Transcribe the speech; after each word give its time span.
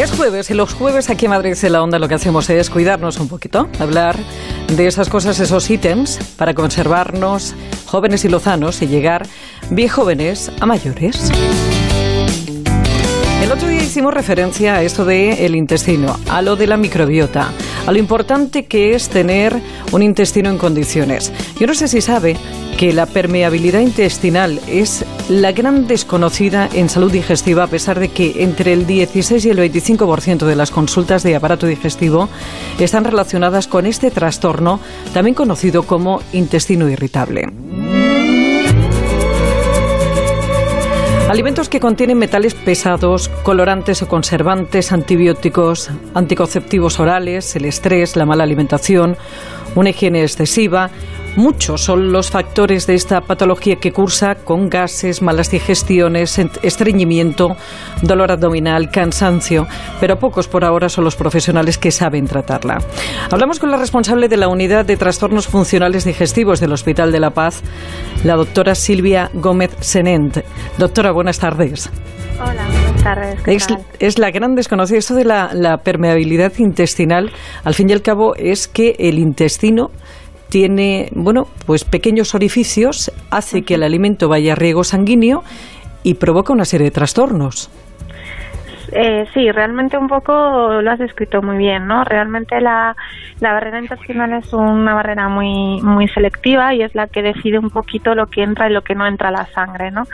Es 0.00 0.12
jueves 0.12 0.48
y 0.48 0.54
los 0.54 0.72
jueves 0.72 1.10
aquí 1.10 1.26
en 1.26 1.32
Madrid 1.32 1.54
en 1.62 1.72
la 1.72 1.82
Onda 1.82 1.98
lo 1.98 2.08
que 2.08 2.14
hacemos 2.14 2.48
es 2.48 2.70
cuidarnos 2.70 3.20
un 3.20 3.28
poquito, 3.28 3.68
hablar 3.78 4.16
de 4.74 4.86
esas 4.86 5.10
cosas, 5.10 5.38
esos 5.40 5.68
ítems 5.68 6.18
para 6.38 6.54
conservarnos 6.54 7.54
jóvenes 7.84 8.24
y 8.24 8.30
lozanos 8.30 8.80
y 8.80 8.86
llegar 8.86 9.26
bien 9.68 9.90
jóvenes 9.90 10.50
a 10.58 10.64
mayores. 10.64 11.30
El 13.42 13.52
otro 13.52 13.68
día 13.68 13.82
hicimos 13.82 14.14
referencia 14.14 14.76
a 14.76 14.82
esto 14.82 15.04
del 15.04 15.54
intestino, 15.54 16.18
a 16.30 16.40
lo 16.40 16.56
de 16.56 16.66
la 16.66 16.78
microbiota, 16.78 17.52
a 17.86 17.92
lo 17.92 17.98
importante 17.98 18.66
que 18.66 18.94
es 18.94 19.08
tener 19.08 19.60
un 19.92 20.02
intestino 20.02 20.50
en 20.50 20.58
condiciones. 20.58 21.32
Yo 21.58 21.66
no 21.66 21.74
sé 21.74 21.88
si 21.88 22.00
sabe 22.00 22.36
que 22.76 22.92
la 22.92 23.06
permeabilidad 23.06 23.80
intestinal 23.80 24.60
es 24.66 25.04
la 25.28 25.52
gran 25.52 25.86
desconocida 25.86 26.68
en 26.72 26.88
salud 26.88 27.12
digestiva, 27.12 27.64
a 27.64 27.66
pesar 27.66 28.00
de 28.00 28.08
que 28.08 28.42
entre 28.42 28.72
el 28.72 28.86
16 28.86 29.44
y 29.44 29.50
el 29.50 29.58
25% 29.58 30.46
de 30.46 30.56
las 30.56 30.70
consultas 30.70 31.22
de 31.22 31.36
aparato 31.36 31.66
digestivo 31.66 32.28
están 32.78 33.04
relacionadas 33.04 33.66
con 33.66 33.86
este 33.86 34.10
trastorno, 34.10 34.80
también 35.12 35.34
conocido 35.34 35.82
como 35.82 36.22
intestino 36.32 36.88
irritable. 36.88 37.48
Alimentos 41.30 41.68
que 41.68 41.78
contienen 41.78 42.18
metales 42.18 42.54
pesados, 42.54 43.28
colorantes 43.44 44.02
o 44.02 44.08
conservantes, 44.08 44.90
antibióticos, 44.90 45.88
anticonceptivos 46.12 46.98
orales, 46.98 47.54
el 47.54 47.66
estrés, 47.66 48.16
la 48.16 48.26
mala 48.26 48.42
alimentación, 48.42 49.16
una 49.76 49.90
higiene 49.90 50.22
excesiva, 50.22 50.90
Muchos 51.40 51.82
son 51.82 52.12
los 52.12 52.30
factores 52.30 52.86
de 52.86 52.94
esta 52.94 53.22
patología 53.22 53.76
que 53.76 53.92
cursa 53.92 54.34
con 54.34 54.68
gases, 54.68 55.22
malas 55.22 55.50
digestiones, 55.50 56.38
estreñimiento, 56.62 57.56
dolor 58.02 58.30
abdominal, 58.30 58.90
cansancio, 58.90 59.66
pero 60.00 60.18
pocos 60.18 60.48
por 60.48 60.66
ahora 60.66 60.90
son 60.90 61.04
los 61.04 61.16
profesionales 61.16 61.78
que 61.78 61.92
saben 61.92 62.26
tratarla. 62.26 62.76
Hablamos 63.30 63.58
con 63.58 63.70
la 63.70 63.78
responsable 63.78 64.28
de 64.28 64.36
la 64.36 64.48
unidad 64.48 64.84
de 64.84 64.98
trastornos 64.98 65.46
funcionales 65.46 66.04
digestivos 66.04 66.60
del 66.60 66.74
Hospital 66.74 67.10
de 67.10 67.20
la 67.20 67.30
Paz, 67.30 67.62
la 68.22 68.36
doctora 68.36 68.74
Silvia 68.74 69.30
Gómez 69.32 69.74
Senent. 69.80 70.40
Doctora, 70.76 71.10
buenas 71.10 71.38
tardes. 71.38 71.90
Hola, 72.38 72.66
buenas 72.66 73.02
tardes. 73.02 73.40
Es, 73.46 73.66
es, 73.98 74.18
la 74.18 74.30
gran 74.30 74.54
desconocida. 74.54 74.98
Esto 74.98 75.14
de 75.14 75.24
la, 75.24 75.50
la 75.54 75.78
permeabilidad 75.78 76.52
intestinal, 76.58 77.30
al 77.64 77.72
fin 77.72 77.88
y 77.88 77.94
al 77.94 78.02
cabo, 78.02 78.34
es 78.34 78.68
que 78.68 78.94
el 78.98 79.18
intestino 79.18 79.90
tiene, 80.50 81.08
bueno, 81.14 81.46
pues 81.66 81.84
pequeños 81.84 82.34
orificios, 82.34 83.10
hace 83.30 83.62
que 83.62 83.74
el 83.74 83.82
alimento 83.82 84.28
vaya 84.28 84.52
a 84.52 84.56
riego 84.56 84.84
sanguíneo 84.84 85.42
y 86.02 86.14
provoca 86.14 86.52
una 86.52 86.64
serie 86.64 86.86
de 86.86 86.90
trastornos. 86.90 87.70
Eh, 88.92 89.24
sí, 89.32 89.52
realmente 89.52 89.96
un 89.96 90.08
poco 90.08 90.32
lo 90.82 90.90
has 90.90 90.98
descrito 90.98 91.42
muy 91.42 91.58
bien, 91.58 91.86
¿no? 91.86 92.02
Realmente 92.02 92.60
la, 92.60 92.96
la 93.38 93.52
barrera 93.52 93.78
intestinal 93.78 94.32
es 94.32 94.52
una 94.52 94.94
barrera 94.94 95.28
muy, 95.28 95.80
muy 95.80 96.08
selectiva 96.08 96.74
y 96.74 96.82
es 96.82 96.92
la 96.96 97.06
que 97.06 97.22
decide 97.22 97.58
un 97.58 97.70
poquito 97.70 98.16
lo 98.16 98.26
que 98.26 98.42
entra 98.42 98.68
y 98.68 98.72
lo 98.72 98.82
que 98.82 98.96
no 98.96 99.06
entra 99.06 99.28
a 99.28 99.32
la 99.32 99.46
sangre, 99.46 99.92
¿no? 99.92 100.04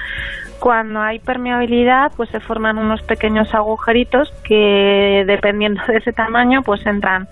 Cuando 0.60 1.00
hay 1.00 1.20
permeabilidad, 1.20 2.12
pues 2.16 2.28
se 2.30 2.40
forman 2.40 2.76
unos 2.76 3.00
pequeños 3.02 3.54
agujeritos 3.54 4.30
que, 4.44 5.24
dependiendo 5.26 5.80
de 5.88 5.96
ese 5.96 6.12
tamaño, 6.12 6.60
pues 6.62 6.84
entran 6.86 7.28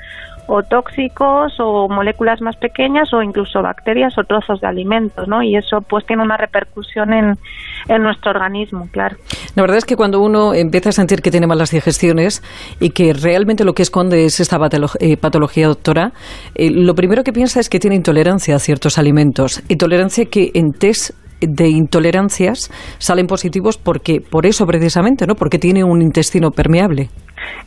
o 0.47 0.63
tóxicos 0.63 1.55
o 1.59 1.89
moléculas 1.89 2.41
más 2.41 2.57
pequeñas 2.57 3.13
o 3.13 3.23
incluso 3.23 3.63
bacterias 3.63 4.17
o 4.19 4.25
trozos 4.25 4.61
de 4.61 4.67
alimentos, 4.67 5.29
¿no? 5.29 5.43
Y 5.43 5.57
eso 5.57 5.81
pues 5.89 6.05
tiene 6.07 6.23
una 6.23 6.37
repercusión 6.37 7.13
en, 7.13 7.35
en 7.89 8.03
nuestro 8.03 8.31
organismo, 8.31 8.89
claro. 8.91 9.17
La 9.55 9.63
verdad 9.63 9.79
es 9.79 9.85
que 9.85 9.97
cuando 9.97 10.21
uno 10.21 10.55
empieza 10.55 10.91
a 10.91 10.93
sentir 10.93 11.23
que 11.23 11.31
tiene 11.31 11.47
malas 11.47 11.71
digestiones 11.71 12.43
y 12.81 12.91
que 12.91 13.13
realmente 13.13 13.65
lo 13.65 13.73
que 13.73 13.83
esconde 13.83 14.25
es 14.25 14.41
esta 14.41 14.59
eh, 15.01 15.17
patología, 15.17 15.69
doctora, 15.69 16.13
eh, 16.55 16.71
lo 16.71 16.95
primero 16.95 17.23
que 17.23 17.33
piensa 17.33 17.61
es 17.61 17.69
que 17.69 17.79
tiene 17.79 17.97
intolerancia 17.97 18.57
a 18.57 18.59
ciertos 18.59 18.99
alimentos. 18.99 19.63
Intolerancia 19.69 20.27
que 20.27 20.51
en 20.55 20.73
test 20.73 21.13
de 21.41 21.69
intolerancias 21.69 22.71
salen 22.99 23.27
positivos 23.27 23.79
porque 23.79 24.21
por 24.21 24.47
eso 24.47 24.67
precisamente, 24.67 25.27
¿no? 25.27 25.35
Porque 25.35 25.59
tiene 25.59 25.85
un 25.85 26.03
intestino 26.03 26.51
permeable. 26.51 27.11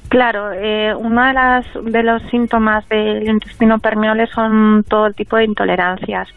Claro, 0.10 0.52
eh, 0.54 0.94
uno 0.96 1.24
de, 1.26 1.34
las, 1.34 1.66
de 1.82 2.04
los 2.04 2.22
síntomas 2.30 2.88
del 2.88 3.28
intestino 3.28 3.80
permeable 3.80 4.28
son 4.28 4.86
todo 4.88 5.08
el 5.08 5.16
tipo 5.16 5.36
de 5.36 5.46
intolerancias. 5.46 6.30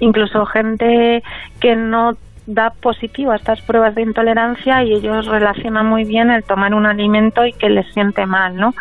Incluso 0.00 0.46
gente 0.46 1.22
que 1.60 1.76
no 1.76 2.16
da 2.46 2.70
positivo 2.70 3.32
a 3.32 3.36
estas 3.36 3.60
pruebas 3.60 3.94
de 3.94 4.00
intolerancia 4.00 4.82
y 4.82 4.94
ellos 4.94 5.26
relacionan 5.26 5.86
muy 5.86 6.04
bien 6.04 6.30
el 6.30 6.42
tomar 6.42 6.72
un 6.72 6.86
alimento 6.86 7.44
y 7.44 7.52
que 7.52 7.68
les 7.68 7.86
siente 7.92 8.24
mal, 8.24 8.56
¿no? 8.56 8.72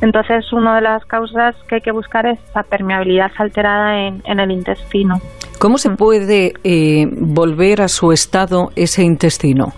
Entonces, 0.00 0.52
una 0.52 0.76
de 0.76 0.82
las 0.82 1.04
causas 1.06 1.56
que 1.68 1.76
hay 1.76 1.80
que 1.80 1.90
buscar 1.90 2.26
es 2.26 2.38
la 2.54 2.62
permeabilidad 2.62 3.32
alterada 3.36 3.98
en, 3.98 4.22
en 4.26 4.38
el 4.38 4.52
intestino. 4.52 5.20
¿Cómo 5.58 5.78
se 5.78 5.90
puede 5.90 6.52
eh, 6.62 7.08
volver 7.10 7.82
a 7.82 7.88
su 7.88 8.12
estado 8.12 8.70
ese 8.76 9.02
intestino? 9.02 9.72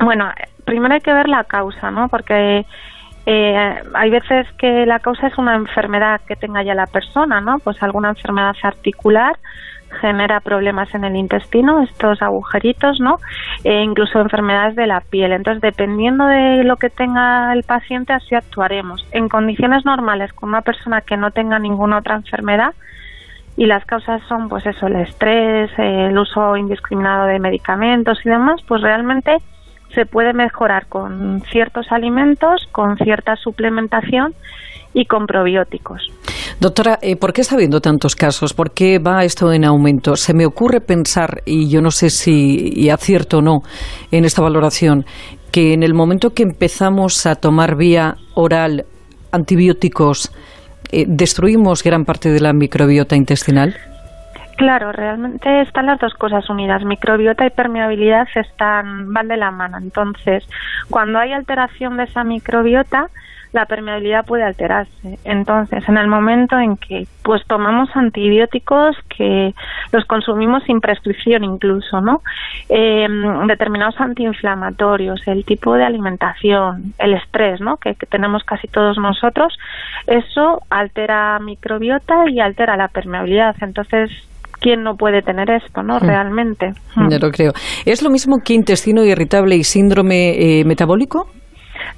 Bueno, 0.00 0.28
primero 0.64 0.94
hay 0.94 1.00
que 1.00 1.12
ver 1.12 1.28
la 1.28 1.44
causa, 1.44 1.92
¿no? 1.92 2.08
Porque 2.08 2.66
eh, 3.26 3.74
hay 3.94 4.10
veces 4.10 4.46
que 4.56 4.86
la 4.86 5.00
causa 5.00 5.26
es 5.26 5.36
una 5.36 5.56
enfermedad 5.56 6.20
que 6.26 6.36
tenga 6.36 6.62
ya 6.62 6.74
la 6.74 6.86
persona, 6.86 7.40
¿no? 7.40 7.58
Pues 7.58 7.82
alguna 7.82 8.10
enfermedad 8.10 8.54
articular 8.62 9.36
genera 10.00 10.40
problemas 10.40 10.94
en 10.94 11.04
el 11.04 11.16
intestino, 11.16 11.82
estos 11.82 12.22
agujeritos, 12.22 13.00
¿no? 13.00 13.16
E 13.64 13.82
incluso 13.82 14.20
enfermedades 14.20 14.76
de 14.76 14.86
la 14.86 15.00
piel. 15.00 15.32
Entonces, 15.32 15.60
dependiendo 15.60 16.26
de 16.26 16.64
lo 16.64 16.76
que 16.76 16.88
tenga 16.88 17.52
el 17.52 17.64
paciente, 17.64 18.12
así 18.12 18.34
actuaremos. 18.34 19.04
En 19.12 19.28
condiciones 19.28 19.84
normales, 19.84 20.32
con 20.32 20.50
una 20.50 20.62
persona 20.62 21.00
que 21.00 21.16
no 21.16 21.30
tenga 21.30 21.58
ninguna 21.58 21.98
otra 21.98 22.16
enfermedad, 22.16 22.74
y 23.56 23.66
las 23.66 23.84
causas 23.86 24.22
son 24.28 24.48
pues 24.48 24.66
eso 24.66 24.86
el 24.86 24.96
estrés 24.96 25.70
el 25.78 26.16
uso 26.18 26.58
indiscriminado 26.58 27.24
de 27.24 27.38
medicamentos 27.38 28.18
y 28.22 28.28
demás 28.28 28.60
pues 28.68 28.82
realmente 28.82 29.38
se 29.94 30.06
puede 30.06 30.32
mejorar 30.32 30.86
con 30.88 31.42
ciertos 31.50 31.86
alimentos 31.90 32.66
con 32.72 32.96
cierta 32.96 33.36
suplementación 33.36 34.34
y 34.92 35.04
con 35.04 35.26
probióticos. 35.26 36.08
Doctora, 36.58 36.98
eh, 37.02 37.16
¿por 37.16 37.34
qué 37.34 37.42
está 37.42 37.54
habiendo 37.54 37.80
tantos 37.80 38.16
casos? 38.16 38.54
¿Por 38.54 38.72
qué 38.72 38.98
va 38.98 39.24
esto 39.24 39.52
en 39.52 39.64
aumento? 39.64 40.16
Se 40.16 40.32
me 40.32 40.46
ocurre 40.46 40.80
pensar, 40.80 41.42
y 41.44 41.68
yo 41.68 41.82
no 41.82 41.90
sé 41.90 42.08
si 42.08 42.88
acierto 42.88 43.38
o 43.38 43.42
no 43.42 43.58
en 44.10 44.24
esta 44.24 44.40
valoración, 44.40 45.04
que 45.52 45.74
en 45.74 45.82
el 45.82 45.92
momento 45.92 46.30
que 46.30 46.44
empezamos 46.44 47.26
a 47.26 47.34
tomar 47.34 47.76
vía 47.76 48.14
oral 48.34 48.86
antibióticos, 49.32 50.32
eh, 50.92 51.04
destruimos 51.06 51.82
gran 51.82 52.04
parte 52.04 52.30
de 52.30 52.40
la 52.40 52.52
microbiota 52.54 53.16
intestinal? 53.16 53.74
Claro, 54.56 54.90
realmente 54.90 55.60
están 55.60 55.86
las 55.86 56.00
dos 56.00 56.14
cosas 56.14 56.48
unidas. 56.48 56.82
Microbiota 56.84 57.44
y 57.44 57.50
permeabilidad 57.50 58.26
están 58.34 59.12
van 59.12 59.28
de 59.28 59.36
la 59.36 59.50
mano. 59.50 59.76
Entonces, 59.78 60.48
cuando 60.88 61.18
hay 61.18 61.32
alteración 61.32 61.98
de 61.98 62.04
esa 62.04 62.24
microbiota, 62.24 63.10
la 63.52 63.66
permeabilidad 63.66 64.24
puede 64.24 64.44
alterarse. 64.44 65.18
Entonces, 65.24 65.88
en 65.88 65.98
el 65.98 66.08
momento 66.08 66.58
en 66.58 66.76
que 66.76 67.06
pues 67.22 67.42
tomamos 67.46 67.88
antibióticos 67.94 68.96
que 69.08 69.54
los 69.92 70.04
consumimos 70.04 70.62
sin 70.64 70.80
prescripción 70.80 71.44
incluso, 71.44 72.00
¿no? 72.00 72.22
Em, 72.68 73.46
determinados 73.46 74.00
antiinflamatorios, 74.00 75.26
el 75.26 75.44
tipo 75.44 75.74
de 75.74 75.84
alimentación, 75.84 76.94
el 76.98 77.14
estrés, 77.14 77.60
¿no? 77.60 77.78
Que, 77.78 77.94
que, 77.94 78.06
tenemos 78.06 78.44
casi 78.44 78.68
todos 78.68 78.98
nosotros, 78.98 79.58
eso 80.06 80.62
altera 80.70 81.38
microbiota 81.38 82.28
y 82.28 82.40
altera 82.40 82.76
la 82.76 82.88
permeabilidad. 82.88 83.56
Entonces, 83.60 84.10
¿quién 84.60 84.82
no 84.82 84.96
puede 84.96 85.22
tener 85.22 85.50
esto, 85.50 85.82
no? 85.82 85.98
Hmm. 85.98 86.06
Realmente. 86.06 86.72
Ya 87.08 87.18
lo 87.18 87.30
creo. 87.30 87.52
¿Es 87.84 88.02
lo 88.02 88.10
mismo 88.10 88.36
que 88.44 88.54
intestino 88.54 89.04
irritable 89.04 89.56
y 89.56 89.64
síndrome 89.64 90.60
eh, 90.60 90.64
metabólico? 90.64 91.28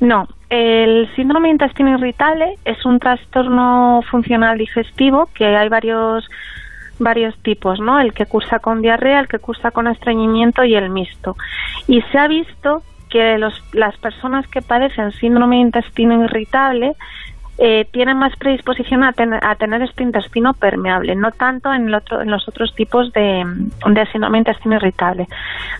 No, 0.00 0.27
el 0.50 1.09
síndrome 1.15 1.49
de 1.49 1.53
intestino 1.53 1.99
irritable 1.99 2.55
es 2.65 2.85
un 2.87 2.99
trastorno 2.99 4.00
funcional 4.11 4.59
digestivo 4.59 5.29
que 5.35 5.44
hay 5.44 5.69
varios 5.69 6.29
varios 7.00 7.37
tipos, 7.43 7.79
¿no? 7.81 8.00
El 8.00 8.12
que 8.12 8.27
cursa 8.27 8.59
con 8.59 8.82
diarrea, 8.82 9.21
el 9.21 9.29
que 9.29 9.38
cursa 9.38 9.71
con 9.71 9.87
estreñimiento 9.87 10.65
y 10.65 10.75
el 10.75 10.91
mixto. 10.91 11.37
Y 11.87 12.00
se 12.11 12.19
ha 12.19 12.27
visto 12.27 12.82
que 13.09 13.38
los, 13.38 13.55
las 13.73 13.97
personas 13.99 14.47
que 14.49 14.62
padecen 14.62 15.12
síndrome 15.12 15.56
de 15.56 15.62
intestino 15.62 16.25
irritable 16.25 16.93
eh, 17.58 17.87
tienen 17.90 18.16
más 18.16 18.37
predisposición 18.37 19.02
a, 19.02 19.12
a, 19.43 19.55
tener 19.56 19.82
este 19.82 20.05
intestino 20.05 20.55
permeable, 20.55 21.16
no 21.16 21.32
tanto 21.32 21.72
en, 21.72 21.88
el 21.88 21.94
otro, 21.94 22.22
en 22.22 22.31
los 22.31 22.49
otros 22.49 22.75
tipos 22.75 23.12
de, 23.12 23.44
de 23.87 24.06
síndrome 24.12 24.38
intestino 24.38 24.76
irritable. 24.76 25.26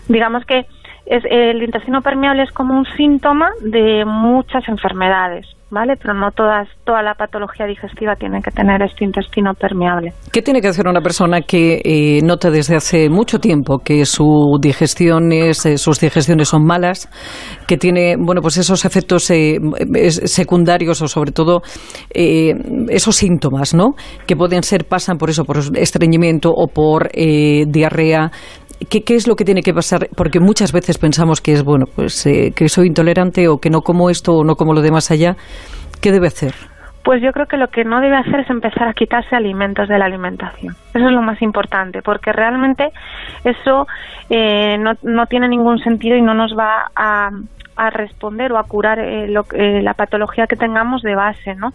Digamos 0.07 0.45
que 0.45 0.65
es, 1.05 1.23
el 1.29 1.63
intestino 1.63 2.01
permeable 2.01 2.43
es 2.43 2.51
como 2.51 2.77
un 2.77 2.85
síntoma 2.97 3.51
de 3.61 4.03
muchas 4.05 4.67
enfermedades, 4.67 5.47
¿vale? 5.71 5.95
Pero 6.01 6.13
no 6.13 6.31
todas, 6.31 6.67
toda 6.83 7.01
la 7.01 7.13
patología 7.13 7.65
digestiva 7.65 8.15
tiene 8.15 8.41
que 8.41 8.51
tener 8.51 8.81
este 8.81 9.05
intestino 9.05 9.53
permeable. 9.53 10.13
¿Qué 10.31 10.41
tiene 10.41 10.61
que 10.61 10.67
hacer 10.67 10.87
una 10.87 11.01
persona 11.01 11.41
que 11.41 11.81
eh, 11.83 12.21
nota 12.23 12.49
desde 12.49 12.75
hace 12.75 13.09
mucho 13.09 13.39
tiempo 13.39 13.79
que 13.79 14.05
su 14.05 14.57
digestión 14.61 15.31
es, 15.31 15.65
eh, 15.65 15.77
sus 15.77 15.99
digestiones 15.99 16.49
son 16.49 16.65
malas, 16.65 17.09
que 17.67 17.77
tiene, 17.77 18.15
bueno, 18.17 18.41
pues 18.41 18.57
esos 18.57 18.85
efectos 18.85 19.29
eh, 19.31 19.59
secundarios 20.09 21.01
o 21.01 21.07
sobre 21.07 21.31
todo 21.31 21.61
esos 22.11 23.15
síntomas, 23.15 23.73
¿no? 23.73 23.93
Que 24.25 24.35
pueden 24.35 24.63
ser, 24.63 24.85
pasan 24.85 25.17
por 25.17 25.29
eso, 25.29 25.43
por 25.45 25.57
estreñimiento 25.75 26.51
o 26.51 26.67
por 26.67 27.09
diarrea, 27.11 28.31
¿Qué, 28.89 29.03
es 29.15 29.27
lo 29.27 29.35
que 29.35 29.45
tiene 29.45 29.61
que 29.61 29.73
pasar? 29.73 30.07
Porque 30.15 30.39
muchas 30.39 30.73
veces 30.73 30.97
pensamos 30.97 31.41
que 31.41 31.53
es, 31.53 31.63
bueno, 31.63 31.85
pues 31.95 32.25
eh, 32.25 32.51
que 32.55 32.67
soy 32.69 32.87
intolerante 32.87 33.47
o 33.47 33.57
que 33.57 33.69
no 33.69 33.81
como 33.81 34.09
esto 34.09 34.33
o 34.33 34.43
no 34.43 34.55
como 34.55 34.73
lo 34.73 34.81
demás 34.81 35.11
allá. 35.11 35.35
¿Qué 36.01 36.11
debe 36.11 36.27
hacer? 36.27 36.53
Pues 37.03 37.21
yo 37.21 37.31
creo 37.31 37.45
que 37.45 37.57
lo 37.57 37.67
que 37.67 37.83
no 37.83 38.01
debe 38.01 38.17
hacer 38.17 38.41
es 38.41 38.49
empezar 38.49 38.87
a 38.87 38.93
quitarse 38.93 39.35
alimentos 39.35 39.87
de 39.87 39.97
la 39.97 40.05
alimentación. 40.05 40.73
Eso 40.93 41.05
es 41.05 41.11
lo 41.11 41.21
más 41.21 41.41
importante, 41.41 42.01
porque 42.01 42.31
realmente 42.31 42.91
eso 43.43 43.87
eh, 44.29 44.77
no, 44.79 44.93
no 45.03 45.25
tiene 45.27 45.47
ningún 45.47 45.79
sentido 45.79 46.17
y 46.17 46.21
no 46.21 46.33
nos 46.33 46.57
va 46.57 46.91
a, 46.95 47.29
a 47.79 47.89
responder 47.89 48.51
o 48.51 48.57
a 48.57 48.63
curar 48.63 48.99
eh, 48.99 49.33
eh, 49.53 49.81
la 49.81 49.93
patología 49.93 50.47
que 50.47 50.57
tengamos 50.57 51.01
de 51.01 51.15
base, 51.15 51.55
¿no? 51.55 51.73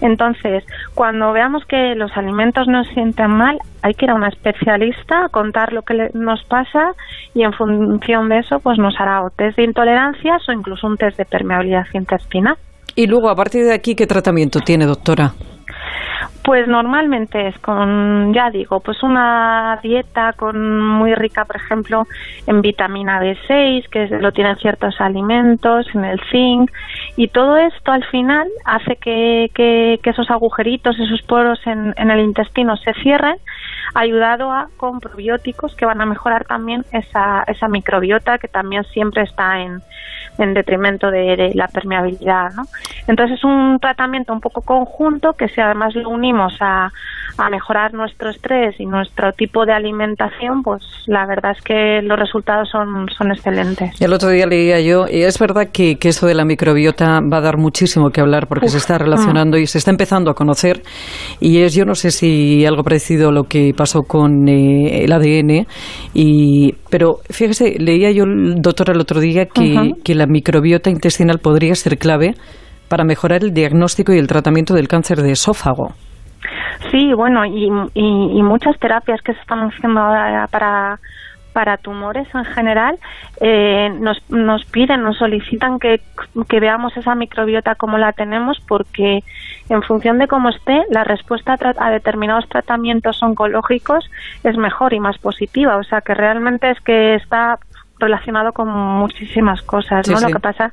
Entonces, 0.00 0.64
cuando 0.94 1.32
veamos 1.32 1.64
que 1.66 1.94
los 1.94 2.16
alimentos 2.16 2.66
nos 2.68 2.88
sienten 2.88 3.30
mal, 3.30 3.58
hay 3.82 3.92
que 3.94 4.06
ir 4.06 4.10
a 4.10 4.14
una 4.14 4.28
especialista, 4.28 5.28
contar 5.30 5.72
lo 5.72 5.82
que 5.82 6.10
nos 6.14 6.42
pasa 6.44 6.92
y 7.34 7.42
en 7.42 7.52
función 7.52 8.30
de 8.30 8.38
eso, 8.38 8.60
pues 8.60 8.78
nos 8.78 8.98
hará 8.98 9.22
o 9.22 9.30
test 9.30 9.58
de 9.58 9.64
intolerancias 9.64 10.48
o 10.48 10.52
incluso 10.52 10.86
un 10.86 10.96
test 10.96 11.18
de 11.18 11.26
permeabilidad 11.26 11.86
intestinal. 11.92 12.56
Y 12.94 13.06
luego, 13.06 13.28
a 13.28 13.34
partir 13.34 13.64
de 13.64 13.74
aquí, 13.74 13.94
¿qué 13.94 14.06
tratamiento 14.06 14.60
tiene, 14.60 14.86
doctora? 14.86 15.32
Pues 16.44 16.66
normalmente 16.66 17.46
es 17.46 17.58
con, 17.60 18.34
ya 18.34 18.50
digo, 18.50 18.80
pues 18.80 19.02
una 19.04 19.78
dieta 19.80 20.32
con 20.32 20.80
muy 20.80 21.14
rica, 21.14 21.44
por 21.44 21.54
ejemplo, 21.56 22.08
en 22.48 22.60
vitamina 22.60 23.20
B6, 23.20 23.88
que 23.88 24.08
lo 24.08 24.32
tienen 24.32 24.56
ciertos 24.56 25.00
alimentos, 25.00 25.86
en 25.94 26.04
el 26.04 26.20
zinc, 26.32 26.70
y 27.16 27.28
todo 27.28 27.56
esto 27.56 27.92
al 27.92 28.04
final 28.06 28.48
hace 28.64 28.96
que, 28.96 29.50
que, 29.54 30.00
esos 30.02 30.30
agujeritos, 30.30 30.98
esos 30.98 31.22
poros 31.22 31.64
en, 31.64 31.94
en, 31.96 32.10
el 32.10 32.20
intestino 32.20 32.76
se 32.76 32.92
cierren, 32.94 33.36
ayudado 33.94 34.50
a 34.50 34.68
con 34.76 34.98
probióticos 34.98 35.76
que 35.76 35.86
van 35.86 36.00
a 36.00 36.06
mejorar 36.06 36.44
también 36.44 36.84
esa, 36.92 37.44
esa 37.46 37.68
microbiota 37.68 38.38
que 38.38 38.48
también 38.48 38.82
siempre 38.84 39.22
está 39.22 39.60
en, 39.60 39.80
en 40.38 40.54
detrimento 40.54 41.10
de, 41.10 41.52
la 41.54 41.68
permeabilidad. 41.68 42.50
¿no? 42.56 42.62
Entonces 43.06 43.38
es 43.38 43.44
un 43.44 43.78
tratamiento 43.80 44.32
un 44.32 44.40
poco 44.40 44.62
conjunto 44.62 45.32
que 45.32 45.48
si 45.48 45.60
además 45.60 45.94
lo 45.94 46.08
unimos 46.08 46.54
a, 46.60 46.88
a 47.38 47.50
mejorar 47.50 47.94
nuestro 47.94 48.30
estrés 48.30 48.78
y 48.78 48.86
nuestro 48.86 49.32
tipo 49.32 49.64
de 49.64 49.72
alimentación, 49.72 50.62
pues 50.62 50.82
la 51.06 51.26
verdad 51.26 51.52
es 51.56 51.62
que 51.62 52.00
los 52.02 52.18
resultados 52.18 52.68
son, 52.70 53.08
son 53.16 53.32
excelentes. 53.32 54.00
El 54.00 54.12
otro 54.12 54.28
día 54.30 54.46
leía 54.46 54.80
yo, 54.80 55.06
y 55.10 55.22
es 55.22 55.38
verdad 55.38 55.68
que, 55.72 55.96
que 55.96 56.08
esto 56.08 56.26
de 56.26 56.34
la 56.34 56.44
microbiota 56.44 57.20
va 57.20 57.38
a 57.38 57.40
dar 57.40 57.56
muchísimo 57.56 58.10
que 58.10 58.20
hablar 58.20 58.46
porque 58.46 58.68
se 58.68 58.78
está 58.78 58.98
relacionando 58.98 59.56
y 59.56 59.66
se 59.66 59.78
está 59.78 59.90
empezando 59.90 60.30
a 60.30 60.34
conocer 60.34 60.82
y 61.40 61.62
es, 61.62 61.74
yo 61.74 61.84
no 61.84 61.94
sé 61.94 62.10
si 62.10 62.64
algo 62.66 62.82
parecido 62.82 63.30
a 63.30 63.32
lo 63.32 63.44
que 63.44 63.72
pasó 63.76 64.02
con 64.02 64.48
eh, 64.48 65.04
el 65.04 65.12
ADN, 65.12 65.66
y, 66.14 66.72
pero 66.90 67.16
fíjese, 67.30 67.76
leía 67.78 68.10
yo, 68.10 68.24
doctora, 68.56 68.92
el 68.92 69.00
otro 69.00 69.20
día 69.20 69.46
que, 69.46 69.92
que 70.04 70.14
la 70.14 70.21
microbiota 70.26 70.90
intestinal 70.90 71.38
podría 71.38 71.74
ser 71.74 71.98
clave 71.98 72.34
para 72.88 73.04
mejorar 73.04 73.42
el 73.42 73.52
diagnóstico 73.52 74.12
y 74.12 74.18
el 74.18 74.26
tratamiento 74.26 74.74
del 74.74 74.88
cáncer 74.88 75.18
de 75.18 75.32
esófago. 75.32 75.94
Sí, 76.90 77.12
bueno, 77.14 77.44
y, 77.44 77.68
y, 77.94 78.42
muchas 78.42 78.78
terapias 78.78 79.20
que 79.22 79.32
se 79.32 79.40
están 79.40 79.60
haciendo 79.60 80.00
ahora 80.00 80.46
para 80.50 80.98
para 81.52 81.76
tumores 81.76 82.26
en 82.34 82.44
general 82.44 82.98
eh, 83.40 83.90
nos, 84.00 84.18
nos 84.30 84.64
piden, 84.64 85.02
nos 85.02 85.18
solicitan 85.18 85.78
que, 85.78 86.00
que, 86.48 86.60
veamos 86.60 86.96
esa 86.96 87.14
microbiota 87.14 87.74
como 87.74 87.98
la 87.98 88.12
tenemos 88.12 88.58
porque 88.66 89.18
en 89.68 89.82
función 89.82 90.18
de 90.18 90.28
cómo 90.28 90.48
esté, 90.48 90.82
la 90.90 91.04
respuesta 91.04 91.54
a, 91.60 91.86
a, 91.86 91.90
determinados 91.90 92.48
tratamientos 92.48 93.22
oncológicos 93.22 94.04
es 94.44 94.56
mejor 94.56 94.94
y 94.94 95.00
más 95.00 95.18
positiva. 95.18 95.76
O 95.76 95.82
sea 95.82 96.00
que 96.00 96.14
realmente 96.14 96.70
es 96.70 96.80
que 96.80 97.14
está 97.16 97.58
relacionado 98.02 98.52
con 98.52 98.68
muchísimas 98.68 99.62
cosas. 99.62 100.06
¿no? 100.08 100.20
Lo 100.20 100.28
que 100.28 100.40
pasa 100.40 100.72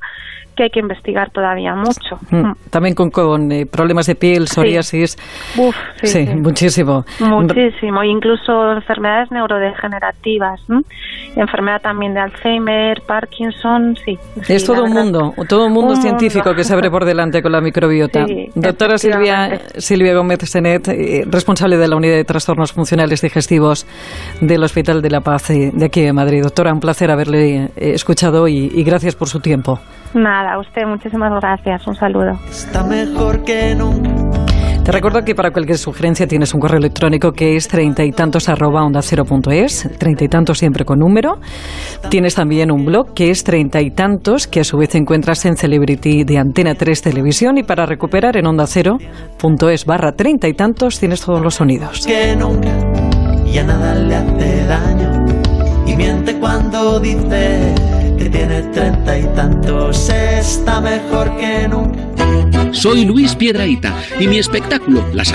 que 0.59 0.63
hay 0.63 0.69
que 0.71 0.81
investigar 0.81 1.31
todavía 1.31 1.73
mucho. 1.73 2.17
Mm. 2.31 2.49
Mm. 2.49 2.55
También 2.69 2.93
con, 2.93 3.09
con 3.11 3.49
eh, 3.49 3.65
problemas 3.65 4.07
de 4.07 4.15
piel, 4.15 4.45
psoriasis. 4.47 5.11
Sí. 5.11 5.61
Uf, 5.61 5.75
sí, 6.03 6.27
muchísimo. 6.35 7.05
Muchísimo, 7.21 8.03
incluso 8.03 8.73
enfermedades 8.73 9.31
neurodegenerativas, 9.31 10.59
enfermedad 11.37 11.81
también 11.81 12.13
de 12.13 12.19
Alzheimer, 12.19 13.01
Parkinson, 13.07 13.95
sí. 14.03 14.17
es 14.49 14.65
todo 14.65 14.83
un 14.83 14.91
mundo, 14.91 15.33
todo 15.47 15.67
un 15.67 15.73
mundo 15.73 15.95
científico 15.95 16.53
que 16.53 16.65
se 16.65 16.73
abre 16.73 16.89
por 16.89 17.05
delante 17.05 17.41
con 17.41 17.53
la 17.53 17.61
microbiota. 17.61 18.25
Doctora 18.53 18.97
Silvia, 18.97 19.61
Silvia 19.77 20.13
Gómez 20.13 20.39
Senet, 20.43 20.89
eh, 20.89 21.23
responsable 21.25 21.77
de 21.77 21.87
la 21.87 21.95
unidad 21.95 22.15
de 22.15 22.25
trastornos 22.25 22.73
funcionales 22.73 23.21
digestivos 23.21 23.87
del 24.41 24.61
Hospital 24.61 25.01
de 25.01 25.09
la 25.09 25.21
Paz 25.21 25.51
eh, 25.51 25.71
de 25.73 25.85
aquí 25.85 26.01
de 26.01 26.11
Madrid. 26.11 26.43
Doctora, 26.43 26.73
un 26.73 26.81
placer 26.81 27.11
haberle 27.11 27.69
escuchado 27.77 28.49
y, 28.49 28.69
y 28.73 28.83
gracias 28.83 29.15
por 29.15 29.29
su 29.29 29.39
tiempo. 29.39 29.79
Nada, 30.13 30.53
a 30.53 30.59
usted 30.59 30.85
muchísimas 30.87 31.31
gracias. 31.39 31.85
Un 31.87 31.95
saludo. 31.95 32.31
Está 32.49 32.83
mejor 32.83 33.43
que 33.43 33.75
Te 34.83 34.91
recuerdo 34.91 35.23
que 35.23 35.35
para 35.35 35.51
cualquier 35.51 35.77
sugerencia 35.77 36.25
tienes 36.25 36.53
un 36.53 36.59
correo 36.59 36.79
electrónico 36.79 37.31
que 37.31 37.55
es 37.55 37.67
treinta 37.67 38.03
y 38.03 38.11
tantos 38.11 38.49
arroba 38.49 38.83
onda 38.83 39.01
cero 39.03 39.23
punto 39.23 39.51
es, 39.51 39.87
treinta 39.99 40.23
y 40.23 40.27
tantos 40.27 40.57
siempre 40.57 40.83
con 40.83 40.99
número. 40.99 41.39
Tienes 42.09 42.35
también 42.35 42.71
un 42.71 42.85
blog 42.85 43.13
que 43.13 43.29
es 43.29 43.43
treinta 43.43 43.81
y 43.81 43.91
tantos, 43.91 44.47
que 44.47 44.61
a 44.61 44.63
su 44.63 44.77
vez 44.77 44.95
encuentras 44.95 45.45
en 45.45 45.55
Celebrity 45.55 46.23
de 46.23 46.39
Antena 46.39 46.73
3 46.73 47.01
Televisión 47.01 47.57
y 47.59 47.63
para 47.63 47.85
recuperar 47.85 48.35
en 48.37 48.47
onda 48.47 48.65
cero 48.65 48.97
punto 49.37 49.69
es 49.69 49.85
barra 49.85 50.13
treinta 50.13 50.47
y 50.47 50.53
tantos 50.53 50.99
tienes 50.99 51.21
todos 51.21 51.41
los 51.41 51.55
sonidos. 51.55 52.05
Que 52.07 52.35
nunca 52.35 52.71
y 53.45 53.57
a 53.57 53.63
nada 53.63 53.95
le 53.95 54.15
hace 54.15 54.65
daño 54.65 55.25
y 55.85 55.95
miente 55.95 56.39
cuando 56.39 56.99
dice 56.99 57.98
que 58.19 58.29
tiene 58.29 58.61
treinta 58.73 59.17
y 59.17 59.23
tantos 59.33 60.09
está 60.09 60.81
mejor 60.81 61.35
que 61.37 61.67
nunca. 61.67 61.99
Soy 62.71 63.03
Luis 63.03 63.35
Piedraíta 63.35 63.93
y 64.19 64.27
mi 64.27 64.37
espectáculo, 64.37 65.03
Las 65.13 65.27